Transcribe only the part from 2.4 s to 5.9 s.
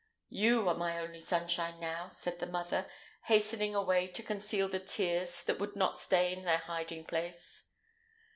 mother, hastening away to conceal the tears that would